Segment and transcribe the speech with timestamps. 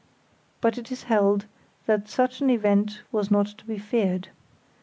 [0.61, 1.45] But it is held
[1.85, 4.29] that such an event was not to be feared.